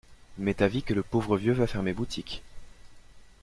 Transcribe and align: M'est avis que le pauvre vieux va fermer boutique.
M'est 0.39 0.63
avis 0.63 0.81
que 0.81 0.95
le 0.95 1.03
pauvre 1.03 1.37
vieux 1.37 1.53
va 1.53 1.67
fermer 1.67 1.93
boutique. 1.93 2.41